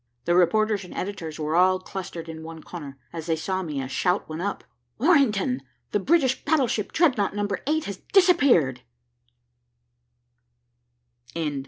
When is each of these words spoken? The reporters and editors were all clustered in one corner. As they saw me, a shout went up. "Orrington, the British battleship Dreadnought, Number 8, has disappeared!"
The 0.25 0.33
reporters 0.33 0.83
and 0.83 0.95
editors 0.95 1.37
were 1.39 1.55
all 1.55 1.77
clustered 1.77 2.27
in 2.27 2.41
one 2.41 2.63
corner. 2.63 2.97
As 3.13 3.27
they 3.27 3.35
saw 3.35 3.61
me, 3.61 3.79
a 3.79 3.87
shout 3.87 4.27
went 4.27 4.41
up. 4.41 4.63
"Orrington, 4.99 5.61
the 5.91 5.99
British 5.99 6.43
battleship 6.43 6.91
Dreadnought, 6.91 7.35
Number 7.35 7.59
8, 7.67 7.85
has 7.85 7.97
disappeared!" 8.11 8.81